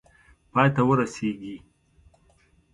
[0.51, 1.55] پای ته ورسیږي.